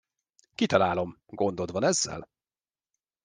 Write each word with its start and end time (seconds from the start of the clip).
Kitalálom, 0.55 1.17
gondod 1.25 1.71
van 1.71 1.83
ezzel? 1.83 2.29